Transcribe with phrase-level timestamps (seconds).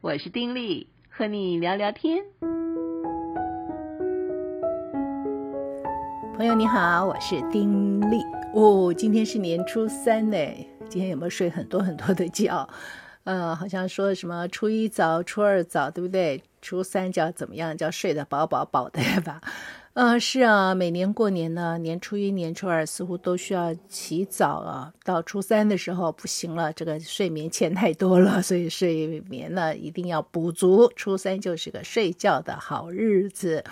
[0.00, 2.22] 我是丁力，和你聊聊天。
[6.36, 8.22] 朋友你好，我是丁力。
[8.54, 10.36] 哦，今天是年初三呢，
[10.88, 12.68] 今天有没有睡很多很多的觉？
[13.24, 16.40] 呃，好像说什么初一早、初二早，对不对？
[16.62, 17.76] 初三叫怎么样？
[17.76, 19.40] 叫睡得饱饱饱的吧？
[19.98, 24.94] 呃，是啊，每年过年呢，年初一、年初二似乎都需要起早啊。
[25.02, 30.88] 到初三的时候不行了，这个睡眠欠太多了，所以睡眠呢一定要补足。
[30.94, 33.64] 初三就是个睡觉的好日子。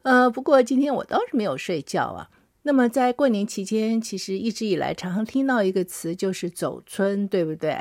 [0.00, 2.30] 呃，不过今天我倒是没有睡觉啊。
[2.62, 7.78] 那么在过年期间，其实一直以来常常听到一个词，就是走春，对不对？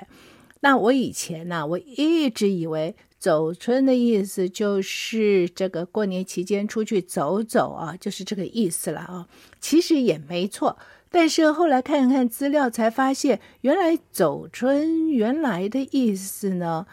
[0.60, 2.94] 那我以前呢，我一直以为。
[3.20, 9.28] 走春的意思就是这个过年期间出去走走啊，就是这个意思了啊。
[9.60, 10.78] 其实也没错，
[11.10, 16.86] 但是后来看一看资料才发现，原来走春原来的意思呢，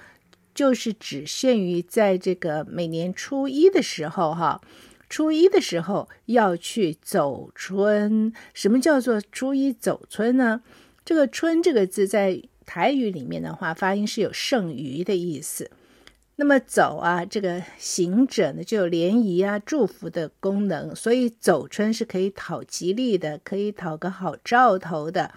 [0.55, 4.62] 就是只限于在这个每年初一的时候哈，
[5.11, 8.33] 初一的时候要去走春。
[8.55, 10.62] 什么叫做初一走春呢？
[11.05, 15.70] 这个“春”这个字在台语里面的话，发音是有剩余的意思。
[16.37, 25.31] 那么走啊，这个行者呢，就有联谊啊、祝福的功能，所以走春是可以讨吉利的，可以讨个好兆头的。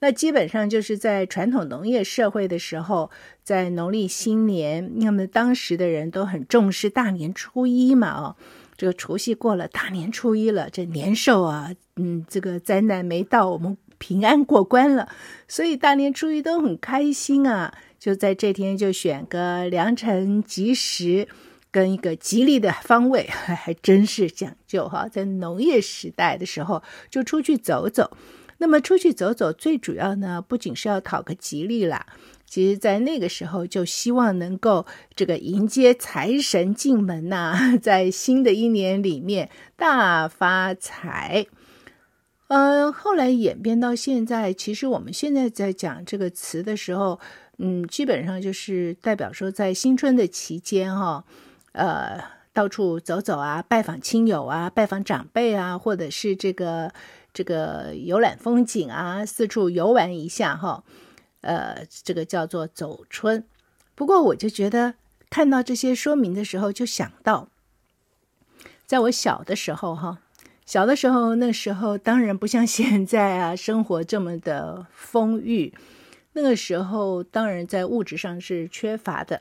[0.00, 3.10] 那基本上就是在传统农业社会的时候，
[3.42, 8.36] 在农历新年，那么当时的人都很重视大年初一嘛，哦，
[8.76, 15.08] 这个除夕过了，大年初一了，这年兽啊，嗯，这个灾难没到，我们平安过关了，
[15.48, 17.72] 所以大年初一都很开心啊。
[18.04, 21.26] 就在这天，就选个良辰吉时，
[21.70, 25.08] 跟一个吉利的方位， 还真是讲究哈。
[25.08, 28.14] 在农业时代的时候，就出去走走。
[28.58, 32.04] 那么出去走走，最主要呢，不仅是要讨个吉利啦，
[32.44, 34.84] 其实在那个时候，就希望能够
[35.16, 41.46] 这个迎接财神进门呐， 在新的一年里面大发财。
[42.48, 47.18] 嗯，后来演变到现在，其实我们现在在讲这个词的时候。
[47.58, 51.24] 嗯，基本上就是代表说，在新春的期间哈，
[51.70, 52.20] 呃，
[52.52, 56.92] 到处走走啊，拜访亲友啊，拜访长辈啊，或者是这个
[57.32, 60.82] 这个游览风景啊，四处游玩一下哈，
[61.42, 63.44] 呃，这个叫做走春。
[63.94, 64.94] 不过我就觉得
[65.30, 67.48] 看到这些说明的时候，就想到，
[68.84, 70.18] 在我小的时候哈，
[70.66, 75.72] 小的时候那时候当然不像现在啊，生活这么的丰裕。
[76.34, 79.40] 那个时候，当然在物质上是缺乏的。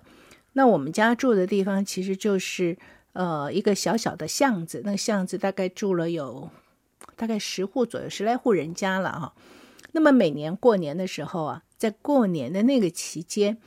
[0.53, 2.77] 那我们家住的地方其实就是
[3.13, 6.49] 呃一个小小的巷子，那个巷子大概住了有
[7.15, 9.33] 大概十户左右，十来户人家了哈。
[9.93, 13.57] 那么每年过年的时候啊，在过年的那个期间，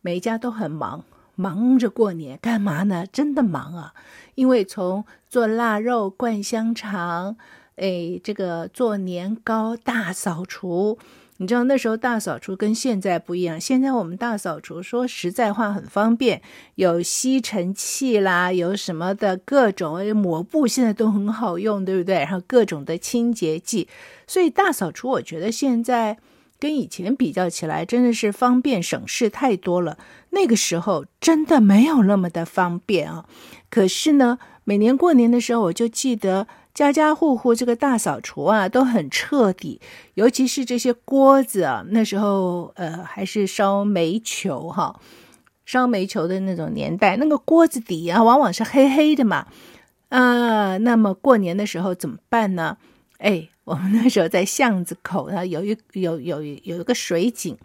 [0.00, 1.04] 每一家都很忙，
[1.36, 3.06] 忙着过年干嘛呢？
[3.06, 3.94] 真的忙啊！
[4.34, 7.36] 因为从做腊肉、灌香肠，
[7.76, 10.98] 哎，这个做年糕、大扫除。
[11.38, 13.60] 你知道那时候大扫除跟现在不一样。
[13.60, 16.40] 现在我们大扫除说实在话很方便，
[16.76, 22.16] 有吸尘器啦，有什么的各种抹布，现在都很好用，对不对？
[22.16, 23.88] 然后各种的清洁剂，
[24.28, 26.16] 所以大扫除我觉得现在
[26.60, 29.98] 跟以前比较起来，真的是方便省事太多了。
[30.30, 33.26] 那个时候真的没有那么的方便啊。
[33.68, 36.46] 可是呢，每年过年的时候，我就记得。
[36.74, 39.80] 家家户户这个大扫除啊，都很彻底，
[40.14, 45.00] 尤其是这些锅子啊，那时候呃还是烧煤球哈，
[45.64, 49.46] 烧煤球的那种年代，那个锅子底啊往往是黑黑的嘛，
[50.08, 52.76] 啊，那么过年的时候怎么办呢？
[53.18, 57.56] 哎，我们那时候在巷子口呢，有一有有有一个水井，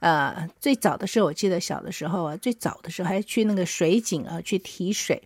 [0.00, 5.22] 呃，最早的时候我记得小的时候啊，最早的时候还去那个水井啊去提水。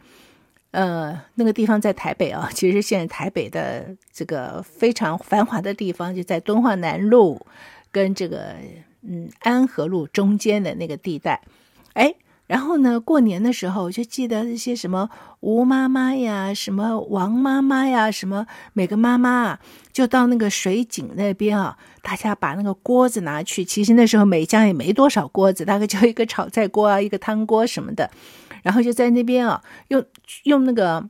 [0.73, 7.47] 呃，那个地方在台北啊， 其实现在台北的这个非常繁华的地方就在敦化南路
[7.91, 8.55] 跟这个
[9.03, 11.43] 嗯安和路中间的那个地带。
[11.93, 12.15] 哎，
[12.47, 15.11] 然后呢，过年的时候就记得那些什么
[15.41, 19.61] 吴妈妈呀，什么王妈妈呀，什么每个妈妈啊，
[19.93, 23.63] 就到那个水井那边啊，大家把那个锅子拿去。
[23.63, 28.11] 其实那时候每家也没多少锅子，大概就一个炒菜锅啊，一个汤锅什么的。
[28.63, 30.05] 然后就在那边啊，用
[30.45, 31.09] 用那个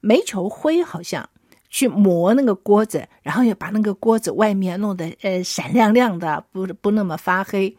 [0.00, 1.28] 煤球灰，好像
[1.70, 7.76] 去磨那个锅子，然后又把那个锅子外面弄得呃闪亮亮的，不不那么发黑。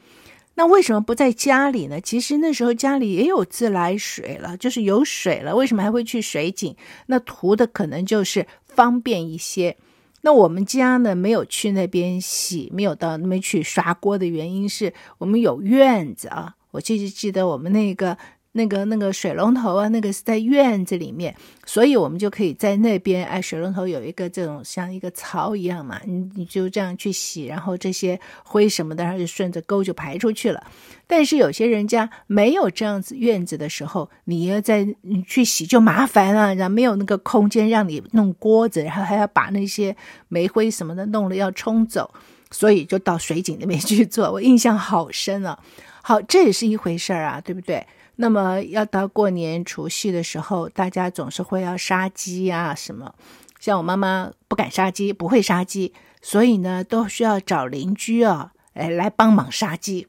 [0.56, 2.02] 那为什么不在家里呢？
[2.02, 6.76] 其实那时候家里也有自来水了，就是有水了，为什么还会去水井？
[7.08, 9.78] 那图的可能就是方便一些。
[10.22, 16.56] 那我们家呢，没有去那边洗，没有到那边去刷锅的原因是我们有院子啊。
[16.72, 18.18] 我记记得我们那个。
[18.58, 21.36] 那个那个水龙头啊，那个是在院子里面，
[21.66, 23.26] 所以我们就可以在那边。
[23.26, 30.64] 哎，水龙头有一个这种像一个槽一样嘛，你你就这样去洗，然后这些灰什么的，然后就顺着沟就排出去了。
[31.06, 39.94] 但是有些人家没有这样子院子的时候，你要在你去洗就麻烦了，然后没有那个空间让你弄锅子，然后还要把那些
[40.30, 42.10] 煤灰什么的弄了要冲走，
[42.52, 44.32] 所以就到水井那边去做。
[44.32, 45.60] 我印象好深啊。
[46.02, 47.86] 好，这也是一回事儿啊，对不对？
[48.18, 53.14] 那么要到过年除夕的时候，大家总是会要杀鸡、啊，什么？
[53.60, 60.08] 像我妈妈不敢杀鸡，不会杀鸡，所以呢，都需要找邻居啊，哎，来帮忙杀鸡。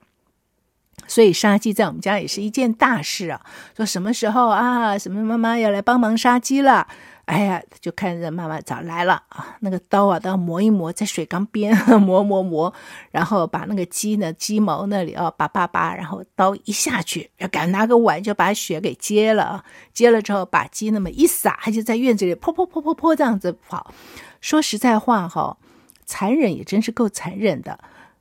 [1.09, 3.41] 所以杀鸡在我们家也是一件大事啊。
[3.77, 6.89] 说什么时候啊，什么妈妈要来帮忙杀鸡了？
[7.27, 12.73] 哎呀，就看着妈妈早来了啊，那个刀啊都要磨一磨，在水缸边 磨磨磨，
[13.11, 23.93] 然后把那个鸡呢鸡毛那里啊拔拔拔，然后刀一下去，要赶拿个碗就把血给接了，接了之后把鸡那么一撒，他就在院子里噗噗噗噗噗这样子跑。
[24.41, 25.57] 说实在话哈，
[26.05, 27.81] 残忍也真是够残忍的，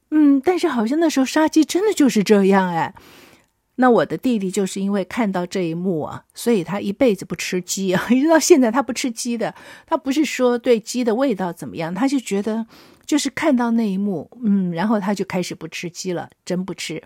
[0.10, 2.96] 嗯，但是好像那时候杀鸡真的就是这样哎。
[3.77, 9.54] 那我的弟弟就是因为看到这一幕啊，所以他一辈子不吃鸡啊， 一直到现在他不吃鸡的。
[9.86, 12.66] 他不是说对鸡的味道怎么样，他就觉得
[13.06, 17.04] 就是看到那一幕，嗯，然后他就开始不吃鸡了，真不吃。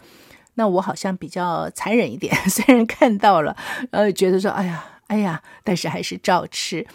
[0.53, 3.57] 那我好像比较残忍一点， 虽然看到了，
[3.89, 6.85] 呃，觉得说哎呀哎呀，但是还是照吃。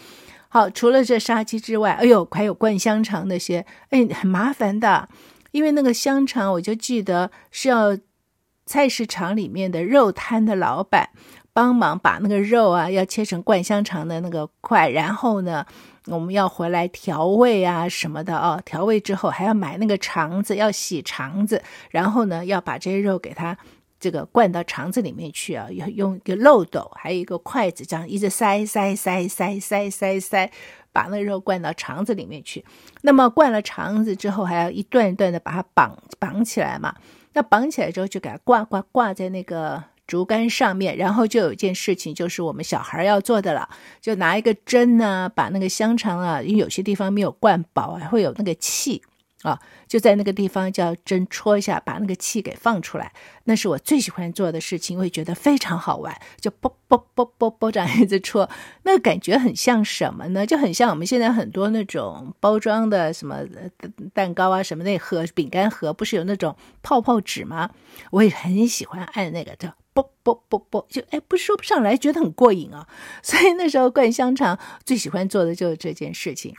[0.47, 5.09] 好，除了这杀鸡之外，哎呦，还有灌香肠那些，哎，很麻烦的，
[5.51, 7.97] 因为那个香肠我就记得是要。
[8.65, 11.09] 菜市场里面的肉摊的老板
[11.53, 15.65] 帮忙把那个肉啊，要切成灌香肠的那个块，然后呢，
[16.07, 18.61] 我们要回来调味啊什么的哦。
[18.65, 23.57] 调味之后还要买那个肠子，要洗肠子，然后呢，要把这些肉给它
[23.99, 30.51] 这个灌到肠子里面去啊，要用一个漏斗，还有一个筷子，这样一直塞塞塞塞塞塞塞，
[30.91, 32.65] 把那肉灌到肠子里面去。
[33.03, 36.93] 那么灌了肠子之后，还要一段一段的把它绑绑起来嘛。
[37.35, 43.69] 那绑起来之后，就给它挂挂挂在那个竹竿上面，然后就有一件事情，就是我们小孩要做的了，
[44.01, 49.01] 就拿一个针呢，把那个香肠啊，因为有些地方没有灌饱啊，会有那个气。
[49.45, 53.13] 啊，就在那个地方叫针戳一下，把那个气给放出来。
[53.43, 58.49] 那是我最喜欢做的事情，因为觉得非常好玩，就啵啵啵啵啵这样一直戳，
[58.83, 60.45] 那个感觉很像什么呢？
[60.45, 63.43] 就很像我们现在很多那种包装的什么
[64.15, 67.69] 蛋糕啊什么那盒饼干盒，不是有那种泡泡纸吗？
[68.09, 72.87] 我也很喜欢按那个叫啵啵啵啵，就哎不说不上来，觉得很过瘾啊。
[73.21, 76.55] 所以那时候灌香肠最喜欢做的就是这件事情。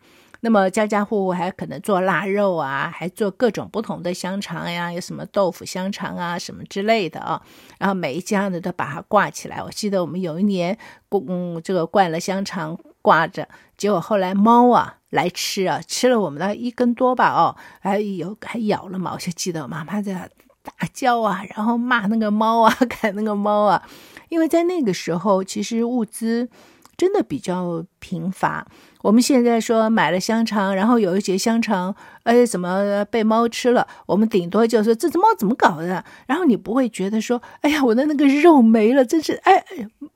[0.47, 7.43] 那么家家户户还可能做腊肉啊，还做各种不同的香肠呀，有什么豆腐香肠啊，什么之类的啊。
[7.81, 9.61] 然后每一家呢都把它挂起来。
[9.61, 10.79] 我记得我们有一年，
[11.11, 19.15] 嗯，这个灌了香肠挂着，结果后来猫啊来吃啊，吃了我们的一根多吧，哦，还有还咬了嘛。
[19.15, 20.31] 我就记得妈妈在
[20.63, 22.73] 大叫啊，然后骂那个猫啊，
[23.03, 23.83] 赶那个猫啊，
[24.29, 26.49] 因为在那个时候其实物资
[26.97, 28.65] 真的比较贫乏。
[29.07, 31.95] 我们现在说买了香肠，然后有一节香肠，
[32.25, 33.87] 哎，怎么被猫吃了？
[34.05, 36.05] 我们顶多就说这只猫怎么搞的？
[36.27, 39.65] 然后你不会觉得说，哎呀，我的那个肉没了，真是哎，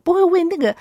[0.03, 0.75] 不会为那个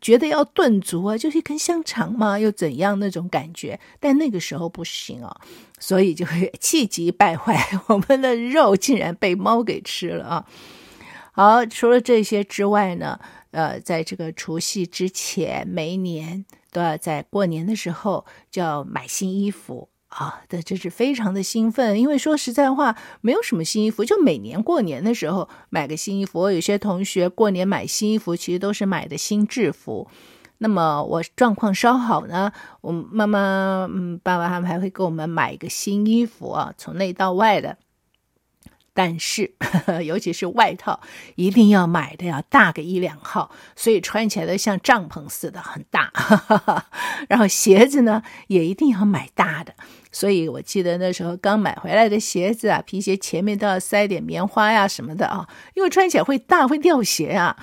[0.00, 3.78] 觉得要顿足啊，就是一根香肠嘛，又怎样那种感觉？
[4.00, 5.32] 但那个时候不行啊，
[5.78, 10.44] 所以就会气急败坏，我们的肉竟然被猫给吃了啊！
[11.32, 13.18] 好，除了这些之外呢，
[13.50, 16.46] 呃，在这个除夕之前，每一年。
[16.74, 22.00] 都要在过年的时候就要买新衣服啊，这真是非常的兴奋。
[22.00, 26.40] 因为说实在话，没有什么新衣服，就每年过年的时候买个新衣服。
[26.40, 30.08] 我有些同学过年买新衣服，其实都是买的新制服。
[30.56, 37.76] 那么我状况稍好呢，我妈妈、嗯，爸爸他们还会给我们买一个新衣服啊，从内到外的。
[38.94, 39.54] 但是，
[40.04, 41.00] 尤其是外套，
[41.36, 46.10] 一定要买的要大个一两号，所以穿起来的像帐篷似的，很大。
[46.14, 46.84] 呵呵，
[47.28, 49.74] 然后鞋子呢，也一定要买大的。
[50.10, 57.56] 所以我记得那时候刚买回来的鞋子啊，皮鞋前面都要塞点棉花呀什么的啊，因为穿起来会大，会掉鞋啊。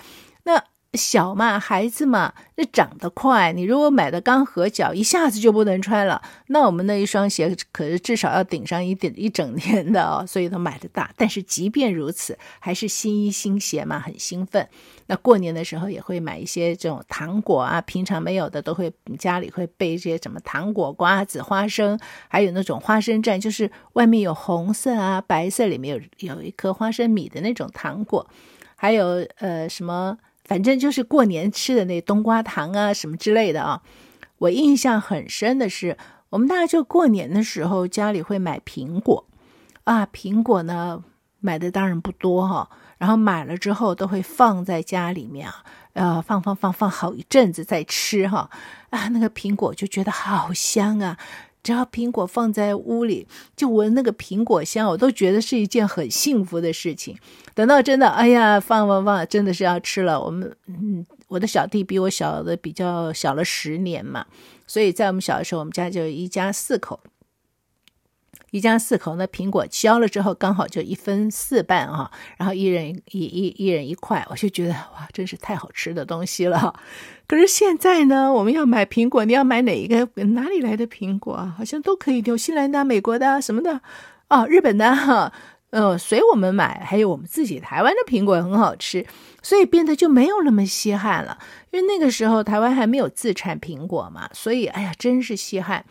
[0.94, 3.54] 小嘛，孩子嘛，那长得快。
[3.54, 6.20] 你如果买的刚合脚，一下子就不能穿了。
[6.48, 11.12] 那我们那一双鞋可是至少要顶上一点一整年的哦，所以都买的大。
[11.16, 14.68] 但是即便如此，还是新衣新鞋嘛，很兴奋。
[15.06, 28.28] 那过年的时候也会买一些这种糖果啊，平常没有的都会家里会备一些什么糖果、瓜子、花生，还有那种花生蘸，就是外面有红色啊、白色，里面有有一颗花生米的那种糖果。
[28.76, 30.18] 还有呃什么，
[30.50, 33.84] 反正就是过年吃的那冬瓜糖啊什么之类的啊。
[34.40, 35.96] 我印象很深的是，
[36.32, 39.28] 我们大家就过年的时候家里会买苹果
[39.84, 41.04] 啊，苹果呢
[41.40, 45.64] 买的当然不多哈，然后买了之后都会放在家里面啊，
[45.94, 48.50] 呃放放放放好一阵子再吃哈
[48.90, 51.16] 啊，那个苹果就觉得好香啊。
[51.62, 57.18] 只要苹果放在屋里，就闻那个苹果香，我都觉得是一件很幸福的事情。
[57.54, 60.20] 等到真的，哎呀，放放放，真的是要吃了。
[60.20, 64.26] 我们，嗯，我的小弟比我小的比较小了十年嘛，
[64.66, 67.00] 所以在我们小的时候，我们家就一家四口。
[68.52, 76.74] 一家四口，那苹果削了之后，刚好就一分四半啊，然后一人一一一人一块，我就觉得哇，真是太好吃的东西了。
[77.28, 80.08] 可是现在呢，我们要买苹果，你要买哪一个？
[80.34, 81.54] 哪里来的苹果啊？
[81.58, 83.82] 好像都可以，纽西兰的、美国的什么的
[84.30, 85.32] 啊，日本的哈，
[85.70, 86.84] 呃，随我们买。
[86.84, 89.06] 还有我们自己台湾的苹果也很好吃，
[89.44, 91.38] 所以变得就没有那么稀罕了。
[91.70, 95.86] 因为那个时候台湾还没有自产苹果嘛，所以哎呀，真是稀罕。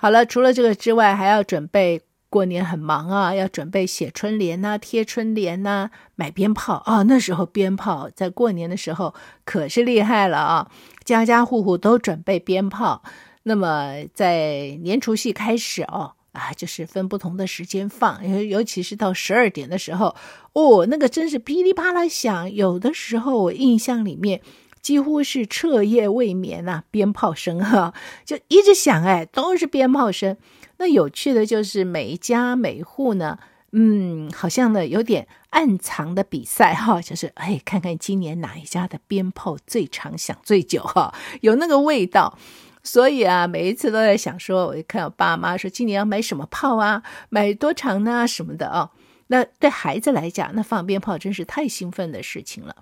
[0.00, 2.00] 好了，除了这个之外，还要准备
[2.30, 7.02] 过年很忙啊，要准备写春联呐、贴春联呐、买鞭炮啊。
[7.02, 9.12] 那时候鞭炮在过年的时候
[9.44, 10.70] 可是厉害了啊，
[11.04, 13.02] 家家户户都准备鞭炮。
[13.42, 20.14] 那么在年除夕开始哦，啊，就是分不同的时间放，尤尤其是到十二点的时候，
[20.52, 22.54] 哦，那个真是噼里啪啦响。
[22.54, 24.40] 有的时候我印象里面。
[24.88, 27.92] 几乎是彻夜未眠呐、啊，鞭炮声哈，
[28.24, 30.38] 就一直响哎，都是鞭炮声。
[30.78, 33.38] 那有趣的就是每一家每户呢，
[33.72, 42.38] 嗯，好像呢有点暗藏的比赛哈， 就是哎，看看今年哪一家的鞭炮最长响最久哈， 有那个味道。
[42.82, 48.90] 所以啊，每一次都在想说，我一看我爸妈说今年要买什么炮啊，买多长呢什么的啊。
[49.26, 52.74] 那对孩子来讲，那放鞭炮真是太兴奋的事情了。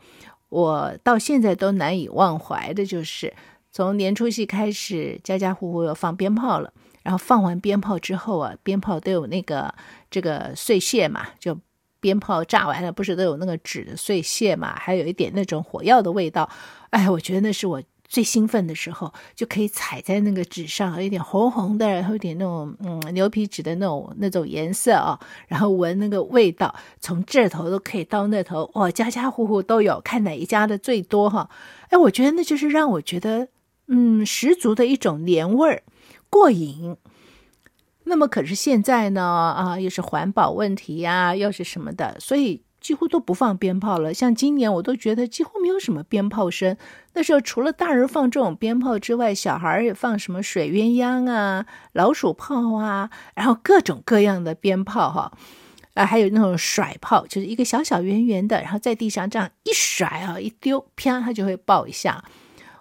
[0.48, 3.32] 我到现在都难以忘怀的，就是
[3.72, 6.72] 从年初戏开始，家家户户要放鞭炮了。
[7.02, 9.74] 然后放完鞭炮之后啊，鞭炮都有那个
[10.10, 11.56] 这个碎屑嘛，就
[12.00, 16.50] 鞭炮炸完了，不是都有那个纸的碎屑嘛，还有一点那种火药的味道。
[16.90, 17.82] 哎，我觉得那是我。
[18.08, 31.48] 最兴奋的时候，就可以踩在那个纸上，有点红红的，然后有点那种嗯牛皮纸的那种那种颜色啊，然后闻那个味道，从这头都可以到那头，哇，家家户户都有，看哪一家的最多哈。
[31.88, 33.48] 哎，我觉得那就是让我觉得
[33.88, 35.82] 嗯十足的一种年味儿，
[36.28, 36.96] 过瘾。
[38.04, 42.65] 那么可是现在呢啊，又是环保问题呀，又是什么的，所以。
[42.86, 46.76] 几乎都不放鞭炮了，像今年我都觉得几乎没有什么鞭炮声。
[47.14, 55.32] 那时候除了大人放这种鞭炮之外，小孩也放什么水鸳鸯啊、老鼠炮啊，然后各种各样的鞭炮哈，
[55.94, 62.22] 啊，还有那种甩炮，就是一个小小圆圆的，然后在地上这样一甩啊，一丢，啪，它就会爆一下。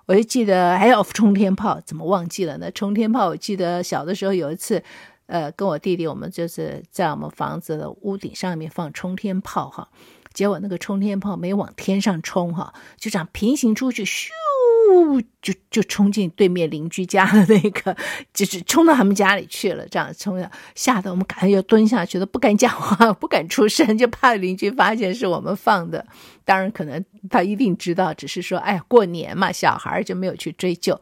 [0.05, 2.69] 我就记得还有 冲天炮，怎么忘记了呢？
[2.69, 4.83] 冲天炮，我记得小的时候有一次。
[5.27, 9.89] 呃，跟我弟弟，我们就是在我们房子的屋顶上面放冲天炮哈，
[10.33, 14.29] 结果那个冲天炮没往天上冲哈，就这样平行出去，咻，
[15.41, 17.95] 就就冲进对面邻居家的那个，
[18.33, 26.05] 就是冲到他们家里去了，这样冲的，吓得我们赶快又蹲下去，都不敢讲话，不敢出声，就怕邻居发现是我们放的。
[26.43, 31.01] 当然，可能他一定知道，只是说，哎，过年嘛，小孩就没有去追究。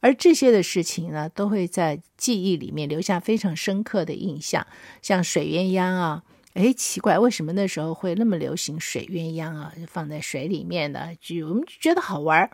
[0.00, 4.66] 而这些的事情呢，都会在记忆里面留下非常深刻的印象。
[5.02, 6.22] 像水鸳鸯啊，
[6.54, 9.72] 哎，奇怪，为什么那时候会那么流行水鸳鸯啊？
[9.88, 12.48] 放在水里面的，就我们就觉得好玩。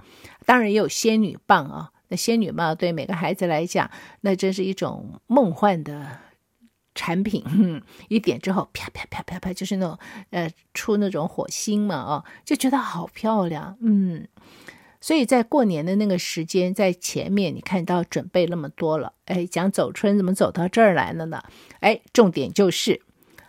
[0.46, 3.90] 当然也有仙女棒啊，那仙女棒对每个孩子来讲，
[4.22, 6.18] 那真是一种梦幻的
[6.94, 7.44] 产品。
[8.08, 9.98] 一点之后，啪啪啪啪啪，就是那种
[10.30, 13.76] 呃，出那种火星嘛，哦，就觉得好漂亮。
[13.80, 14.26] 嗯。
[15.02, 21.42] 所以在过年的那个时间，在前面你看到准备那么多了，哎，讲走春怎么走到这儿来了呢？
[21.80, 23.02] 哎，重点就是，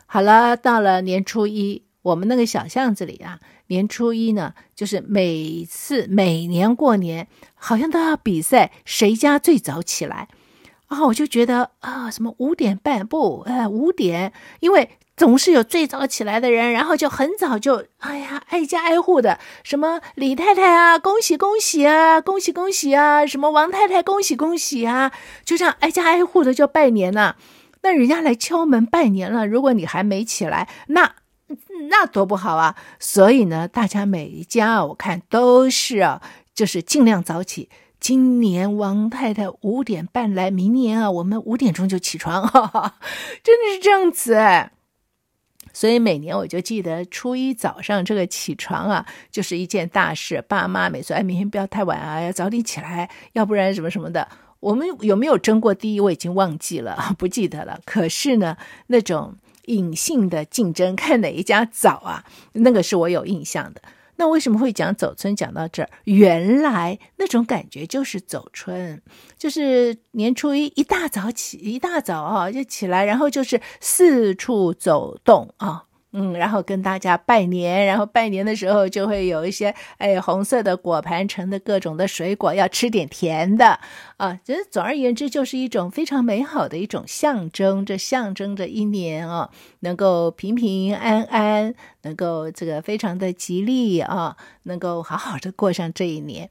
[0.07, 10.27] 好了，到了年初一，我们那个小巷子里啊，年初一呢，就是每次每年过年，好像都要比赛谁家最早起来
[10.87, 14.89] 啊，我就觉得啊，什么五点半不，哎，五点，因为。
[15.15, 25.11] 总是有最早起来的人，然后就很早就，哎呀，挨家挨户的，什么李太太啊，恭喜恭喜啊，恭喜恭喜啊，什么王太太，恭喜恭喜啊，
[25.45, 27.35] 就这样挨家挨户的就拜年了。
[27.83, 31.15] 那人家来敲门拜年了，如果你还没起来，那
[31.89, 32.75] 那多不好啊。
[32.99, 36.21] 所以呢，大家每一家我看都是啊，
[36.55, 37.69] 就是尽量早起。
[37.99, 42.95] 今年王太太五点半来，明年啊，我们五点钟就起床，哈哈，
[43.41, 44.72] 真的是这样子哎。
[45.73, 50.41] 所以每年我就记得初一早上这个起床啊，就是一件大事。
[50.47, 54.29] 爸妈每次哎，明天不要太晚啊，要早点起来，要不然什么什么的。
[54.59, 57.81] 我们有没有争过第一，我已经忘记了， 不记得了。
[57.85, 58.55] 可是呢，
[58.87, 63.81] 那种隐性的竞争，看哪一家早啊，那个是我有印象的。
[64.15, 65.35] 那为什么会讲走春？
[65.35, 69.01] 讲到这儿，原来那种感觉就是走春，
[69.37, 75.85] 就是年初一一大早起，一大早啊就起来，然后就是四处走动啊。
[76.15, 83.79] 嗯，然后跟大家拜年，然后拜年的时候就会有一些哎红色的果盘盛的各种的水果，要吃点甜的
[84.17, 84.39] 啊。
[84.45, 96.47] 其实总而言之，就是一种非常美好的一种象征，这象征着一年啊能够平平安安，能够这个非常的吉利啊，能够好好的过上这一年。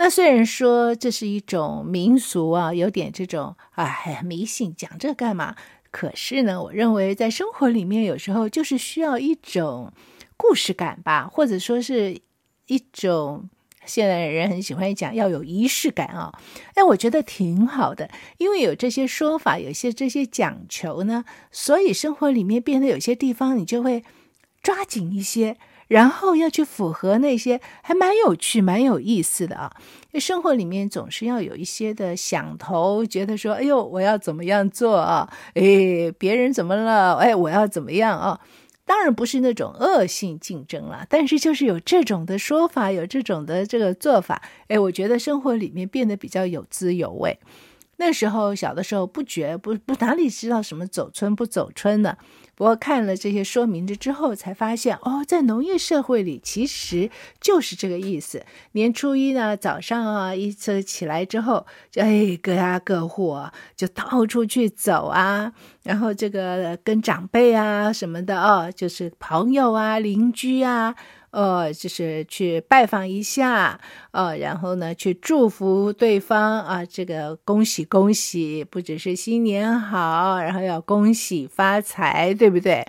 [0.00, 5.56] 那虽然说这是一种民俗啊，有点这种哎迷信，讲这干嘛？
[5.90, 9.92] 可是呢，我认为在生活里面，有时候就是需要一种
[10.36, 12.20] 故事感吧，或者说是
[12.66, 13.48] 一种
[13.86, 16.38] 现在人很喜欢讲要有仪式感啊、哦。
[16.74, 24.04] 哎，我觉得挺好的，因为有这些说法，有些这些讲求呢，所以生活里面变得有些地方你就会
[24.62, 25.56] 抓紧一些。
[25.88, 29.72] 然后要去符合那些还蛮有趣、蛮有意思的啊！
[30.20, 35.28] 生活里面总是要有一些的想头，觉得说：“哎呦，我要怎么样做啊？
[35.54, 37.16] 哎，别人怎么了？
[37.16, 38.40] 哎，我要怎么样啊？”
[38.84, 47.38] 当然不是那种恶性竞争了，但是就是有这种的说法，有这种的这个做法，哎，我觉得生活里面变得比较有滋有味。
[47.98, 52.16] 那时候小的时候不觉不不哪里知道什么走春不走春呢？
[52.54, 57.08] 不过看了这些说明之之后，才发现哦，在农业社会里其实
[57.40, 58.44] 就是这个意思。
[58.72, 65.52] 年初一呢，早上啊，一次起来之后，就哎各家各户啊，就到处去走啊，
[65.84, 70.96] 然后这个跟长辈啊什么的哦，就是朋友啊、邻居啊。
[71.30, 73.80] 呃，就是去拜访一下，
[74.12, 82.86] 呃，然后呢，去祝福对方啊，这个恭喜恭喜，不只是新年好，然后要恭喜发财，对不对？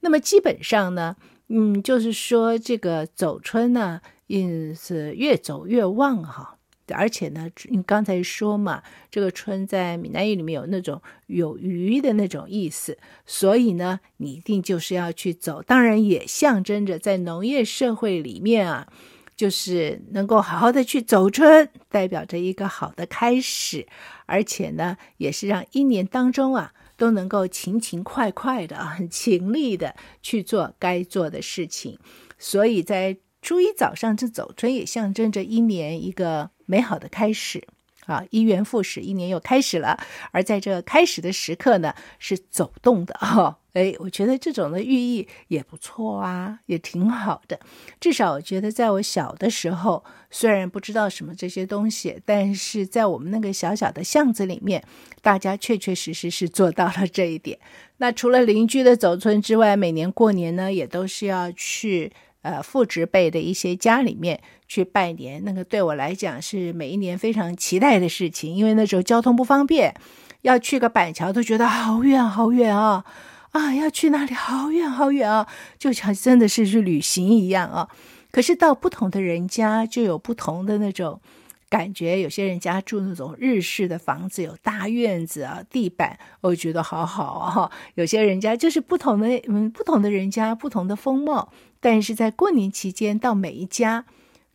[0.00, 1.16] 那么基本上呢，
[1.48, 6.58] 嗯，就是说这个走春呢，嗯，是越走越旺哈。
[6.92, 15.62] 而且呢，你刚才说嘛，这个“春”在闽南语里面有那种有鱼的那种意思，所以呢，你一定就是要去走。
[15.62, 18.86] 当然，也象征着在农业社会里面啊，
[19.34, 23.86] 就是能够好好的去走春，代表着一个好的开始，
[24.26, 31.98] 而且呢，也是让一年当中啊都能够勤勤快快的，很勤力的去做该做的事情。
[32.38, 36.50] 所以在初一早上这走春，也象征着一年一个。
[36.72, 37.62] 美好的开始
[38.06, 39.98] 啊，一元复始，一年又开始了。
[40.30, 43.56] 而在这开始的时刻呢，是走动的哈、 哦。
[43.74, 47.60] 哎，我觉得这种的寓意也不错啊，也挺好的。
[48.00, 54.82] 至少我觉得，在我小的时候，虽然不知道什么这些东西，但是在我们那个小小的巷子里面，
[55.20, 57.58] 大家确确实实是做到了这一点。
[57.98, 62.12] 那除了邻居的走村之外，每年过年呢，也都是要去。
[62.42, 69.94] 呃，父执辈的一些家里面去拜年，那个对我来讲是每一年非常期待的事情，因为那时候交通不方便，
[70.42, 73.04] 要去个板桥都觉得好远好远啊，
[73.52, 75.46] 啊，要去那里好远好远啊，
[75.78, 77.88] 就像真的是去旅行一样啊。
[78.32, 81.20] 可是到不同的人家就有不同的那种
[81.68, 87.70] 感觉，有些人家住那种日式的房子，有大院子啊，地板我觉得好好啊。
[87.94, 91.52] 有些人家就是不同的，嗯，不同的人家不同的风貌。
[91.82, 94.04] 但是在过年期间，到每一家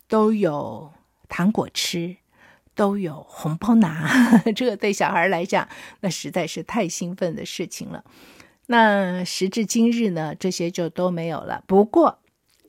[0.08, 0.94] 都有
[1.28, 2.16] 糖果吃，
[2.74, 4.10] 都有红包拿，
[4.56, 5.68] 这个对小孩来讲，
[6.00, 8.06] 那实在是太兴奋的事情了。
[8.68, 11.66] 那时至今日呢，这些就都没有了。
[11.68, 12.20] 不过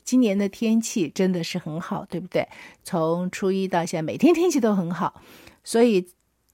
[0.02, 2.48] 今年的天气真的是很好，对不对？
[2.82, 5.22] 从初一到现在，每天天气都很好，
[5.62, 6.08] 所以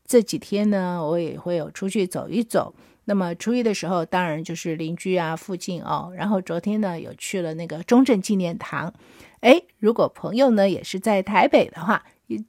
[0.07, 2.75] 这几天呢，我也会有出去走一走。
[3.07, 6.13] 那么初一的时候，当然就是邻居啊、附近哦。
[6.17, 8.93] 然后昨天呢，有去了那个中正纪念堂。
[9.41, 12.05] 哎，如果朋友呢也是在台北的话，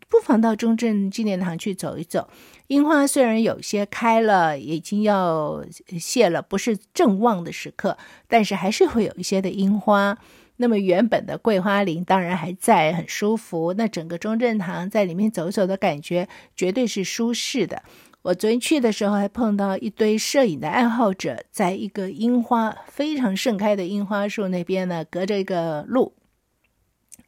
[0.08, 2.30] 不妨到中正纪念堂去走一走。
[2.68, 5.63] 樱花虽然有些开了，已经要
[6.00, 7.98] 谢了，不是正旺的时刻，
[8.30, 10.18] 但是还是会有一些的樱花。
[10.58, 13.74] 那么原本的桂花林当然还在，很舒服。
[13.74, 17.84] 那整个中正堂在里面走走的感觉，绝对是舒适的。
[18.26, 26.16] 我昨天去的时候，还碰到一堆摄影的爱好者，在一个樱花非常盛开的樱花树那边呢，隔着一个路，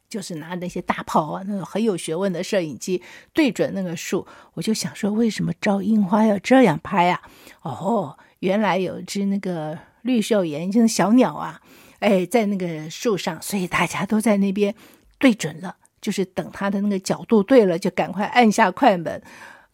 [0.08, 3.00] 就是拿那些大炮啊，那种很有学问的摄影机
[3.32, 4.26] 对准那个树。
[4.54, 7.22] 我就想说，为什么照樱花要这样拍啊？
[7.62, 11.60] 哦，原来有只那个绿绣眼，就是小鸟啊，
[12.00, 14.74] 哎，在那个树上，所以大家都在那边
[15.20, 19.22] 对准了，就是等它的那个角度对了，就赶快按下快门。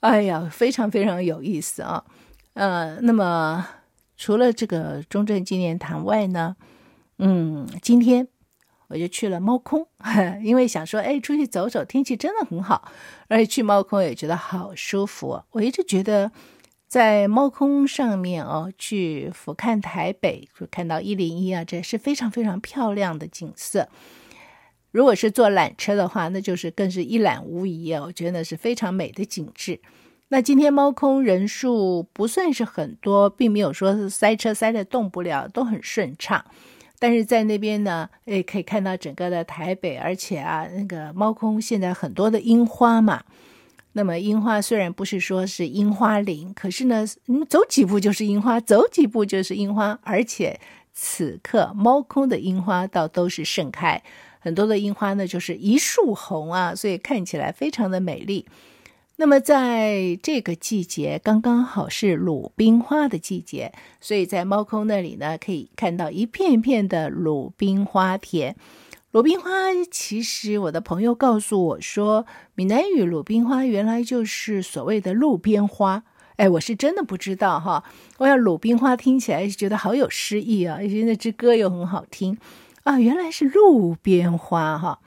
[0.04, 2.04] 哎呀，非常非常有意思啊！
[2.52, 3.66] 呃，那么
[4.18, 6.56] 除了这个中正纪念堂外呢，
[7.16, 8.28] 嗯，今天
[8.88, 9.86] 我就去了猫空，
[10.44, 12.92] 因为想说，哎，出去走走，天气真的很好，
[13.28, 15.42] 而且去猫空也觉得好舒服。
[15.52, 16.30] 我一直觉得
[16.86, 23.88] 在猫空上面哦，去俯瞰台北，就看到一零一啊，这是非常非常漂亮的景色。
[24.94, 28.00] 如果是坐缆车的话，那就是更是一览无遗啊。
[28.00, 29.80] 我觉得是非常美的景致。
[30.28, 36.44] 那今天猫空人数不算是很多，并没有说塞车塞得动不了，都很顺畅。
[37.00, 43.24] 但是在那边呢，诶，可以看到整个的台北，而且啊，那个猫空现在很多的樱花嘛。
[43.94, 50.60] 那么樱花虽然不是说是樱花林，可是呢，你走几步就是樱花，走几步就是樱花，而且
[50.92, 54.00] 此刻猫空的樱花倒都是盛开。
[54.44, 58.44] 很多的樱花呢，就是一树红啊，所以看起来非常的美丽。
[59.16, 68.54] 那么在这个季节，刚刚好是鲁冰花的季节，所以在猫空那里呢，可以看到一片片的鲁冰花田。
[69.12, 69.48] 鲁冰花，
[69.90, 76.02] 其实我的朋友告诉我说，闽南语鲁冰花原来就是所谓的路边花。
[76.36, 77.82] 哎，我是真的不知道哈。
[78.18, 82.36] 我要鲁冰花听起来觉得好有诗意啊，而且那支歌又很好听。
[82.84, 85.00] 啊，原来是路边花哈。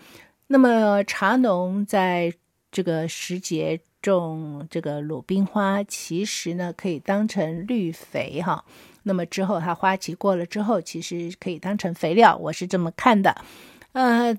[0.47, 2.33] 那么茶农在
[2.71, 8.65] 这个时节种这个鲁冰花，其实呢可以当成绿肥哈。
[9.03, 13.43] 那么之后它花期过了之后，其实可以当成肥料，我是这么看的。
[13.91, 14.35] 呃，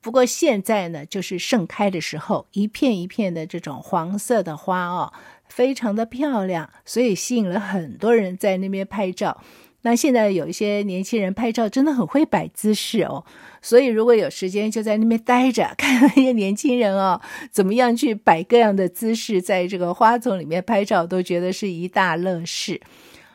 [0.00, 5.12] 不过现在呢，就是盛开的时候，一片一片的这种黄色的花哦，
[5.48, 9.40] 非常的漂亮，所以吸引了很多人在那边拍照。
[9.82, 13.24] 那现在有一些年轻人拍照真的很会摆姿势哦，
[13.60, 22.80] 所以如果有时间就在那边待着，看那些年轻人哦 怎么样去摆各样的姿势，在这个花丛里面拍照，都觉得是一大乐事。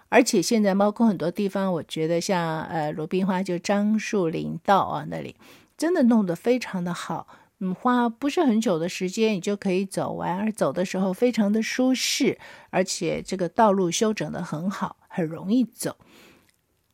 [0.10, 5.36] 而且现在猫空很多地方，我觉得像呃鲁冰花就樟树林道啊那里，
[5.77, 7.27] 真的弄得非常的好，
[7.60, 12.38] 嗯，花不是很久的时间你就可以走完，而走的时候非常的舒适，
[12.69, 15.97] 而且这个道路修整得很好，很容易走。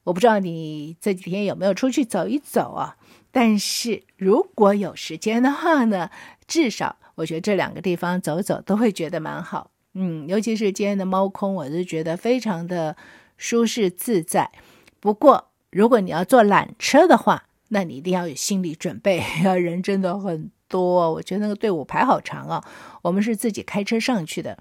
[0.04, 2.98] 我不知道你这几天有没有出去走一走啊？
[3.32, 6.10] 但是如果有时间的话呢，
[6.46, 9.72] 至少我觉得这两个地方走走都会觉得蛮好。
[9.94, 12.96] 嗯，尤其是今天的猫空，我是觉得非常的
[13.38, 14.52] 舒适自在。
[15.00, 21.12] 不过如果你要坐缆车的话，那你一定要有心理准备， 要人真的很多。
[21.14, 22.64] 我觉得那个队伍排好长啊。
[23.02, 24.58] 我们是自己开车上去的。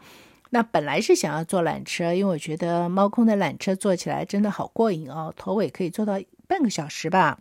[0.54, 7.38] 那本来是想要坐缆车，因为我觉得猫空的缆车坐起来真的好过瘾哦，头尾可以坐到半个小时吧，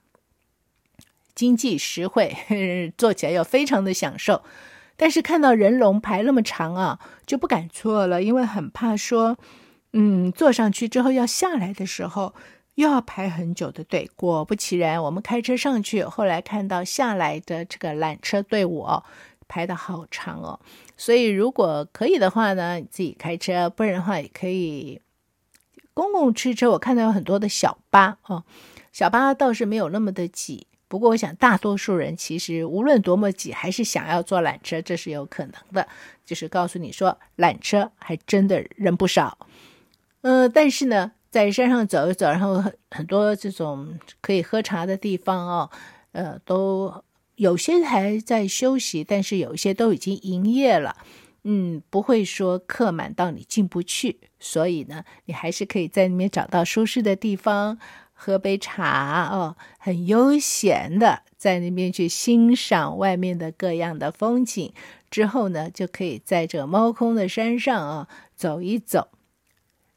[1.36, 4.44] 经济实惠，呵呵，坐起来又非常的享受。
[4.96, 9.38] 但是看到人龙排那么长啊，就不敢坐了，因为很怕说，
[9.92, 12.34] 嗯，坐上去之后要下来的时候
[12.76, 14.10] 又要排很久的队。
[14.16, 19.04] 果不其然，我们开车上去，后来看到下来的这个缆车队伍哦。
[19.52, 20.58] 排得好长哦，
[20.96, 25.02] 所以如果可以的话呢，自己开车；不然的话，也可以
[25.94, 26.72] 公共汽车。
[26.72, 28.46] 我看到有很多的小巴哦，
[28.94, 30.68] 小巴倒是没有那么的挤。
[30.88, 35.86] 不过，我想大多数人其实无论多么挤，还是想要坐缆车，这是有可能的。
[36.26, 39.38] 就是告诉你说，缆车还真的人不少。
[40.22, 45.70] 嗯、但是呢，在山上走一走，然后很很多这种可以喝茶的地方哦，
[46.14, 47.04] 呃，都。
[47.42, 50.96] 有些还在休息，但是有一些都已经营业了，
[51.44, 57.80] 嗯，不会说客满到你进不去，所以呢，你还是可以在里面找到舒适的地方，
[58.14, 64.72] 喝杯茶哦，很悠闲的在那边去欣赏外面的各样的风景，
[65.10, 69.08] 之后呢，就可以在这猫空的山上啊走一走，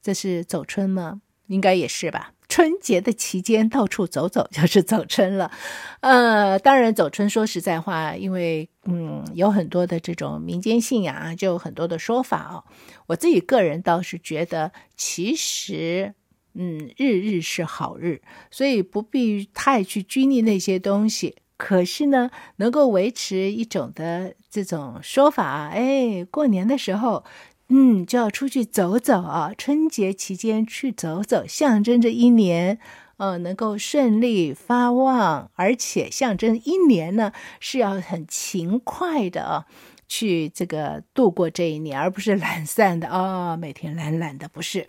[0.01, 1.21] 这是走春吗？
[1.49, 2.34] 应该也是吧。
[2.55, 5.51] 春节的期间到处走走就是走春了，
[5.99, 12.62] 呃，当然走春说实在话，因为嗯有很多的这种民间信仰啊，就有很多的说法哦。
[13.09, 16.14] 我自己个人倒是觉得，其实
[16.55, 21.35] 嗯日日是好日，所以不必太去拘泥那些东西。
[21.57, 27.25] 可是呢，能够维持一种的这种说法，哎，过年的时候。
[27.68, 29.53] 嗯，就要出去走走啊！
[29.57, 32.79] 春节期间去走走，象征着一年，
[33.16, 39.64] 呃，能够顺利发旺，而且象征一年呢是要很勤快的啊，
[40.07, 44.87] 去这个度过这一年，而不是懒散的啊，每天懒懒的，不是。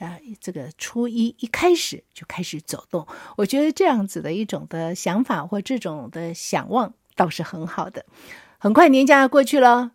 [0.00, 3.06] 啊，这个初一一开始就开始走动，
[3.36, 8.04] 我觉得这样子的一种的想法或这种的想望倒是很好的。
[8.58, 9.92] 很快年假过去了，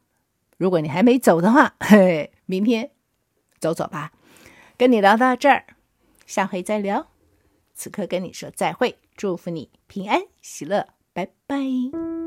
[0.60, 2.92] 如果你还没走的话， 嘿，明天
[3.60, 4.12] 走走吧。
[4.78, 5.66] 跟你聊到这儿，
[6.26, 7.08] 下回再聊。
[7.74, 12.19] 此刻跟你说再会，祝福你平安喜乐，拜拜。